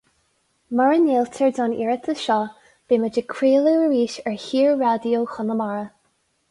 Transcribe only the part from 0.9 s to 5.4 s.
ngéilltear don iarratas seo, beidh muid ag craoladh arís ar Shaor-Raidió